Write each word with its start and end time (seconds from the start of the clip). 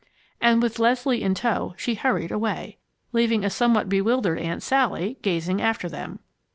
And 0.41 0.63
with 0.63 0.79
Leslie 0.79 1.21
in 1.21 1.35
tow, 1.35 1.75
she 1.77 1.93
hurried 1.93 2.31
away, 2.31 2.79
leaving 3.11 3.45
a 3.45 3.51
somewhat 3.51 3.87
bewildered 3.87 4.39
Aunt 4.39 4.63
Sally 4.63 5.19
gazing 5.21 5.61
after 5.61 5.87
them. 5.87 6.21